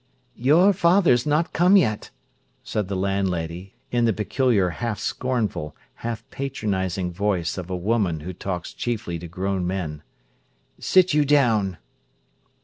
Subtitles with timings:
[0.39, 2.09] "Your father's not come yet,"
[2.63, 8.33] said the landlady, in the peculiar half scornful, half patronising voice of a woman who
[8.33, 10.01] talks chiefly to grown men.
[10.79, 11.77] "Sit you down."